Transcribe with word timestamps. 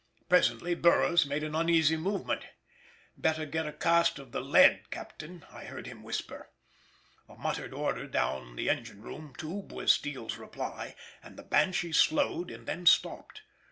Presently 0.27 0.73
Burroughs 0.73 1.27
made 1.27 1.43
an 1.43 1.53
uneasy 1.53 1.95
movement—"Better 1.95 3.45
get 3.45 3.67
a 3.67 3.71
cast 3.71 4.17
of 4.17 4.31
the 4.31 4.39
lead, 4.41 4.89
Captain," 4.89 5.45
I 5.51 5.65
heard 5.65 5.85
him 5.85 6.01
whisper. 6.01 6.49
A 7.29 7.35
muttered 7.35 7.71
order 7.71 8.07
down 8.07 8.55
the 8.55 8.67
engine 8.67 9.03
room 9.03 9.35
tube 9.37 9.71
was 9.71 9.91
Steele's 9.91 10.37
reply, 10.37 10.95
and 11.21 11.37
the 11.37 11.43
Banshee 11.43 11.91
slowed 11.93 12.49
and 12.49 12.65
then 12.67 12.87
stopped. 12.87 13.43